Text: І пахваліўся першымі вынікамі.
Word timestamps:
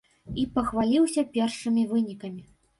І 0.43 0.45
пахваліўся 0.55 1.27
першымі 1.37 1.87
вынікамі. 1.95 2.43